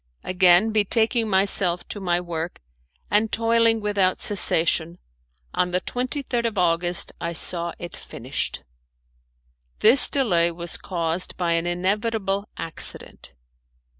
Again 0.23 0.71
betaking 0.71 1.29
myself 1.29 1.87
to 1.89 1.99
my 1.99 2.19
work, 2.19 2.59
and 3.11 3.31
toiling 3.31 3.81
without 3.81 4.19
cessation, 4.19 4.97
on 5.53 5.69
the 5.69 5.81
23rd 5.81 6.47
of 6.47 6.57
August 6.57 7.11
I 7.21 7.33
saw 7.33 7.73
it 7.77 7.95
finished. 7.95 8.63
This 9.81 10.09
delay 10.09 10.49
was 10.49 10.77
caused 10.79 11.37
by 11.37 11.51
an 11.51 11.67
inevitable 11.67 12.49
accident. 12.57 13.33